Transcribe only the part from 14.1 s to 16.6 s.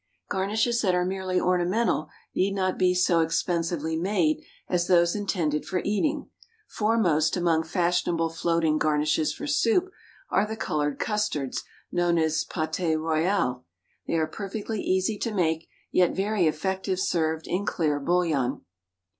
are perfectly easy to make, yet very